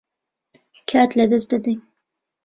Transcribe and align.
کات 0.89 1.09
لەدەست 1.19 1.47
دەدەین. 1.53 1.79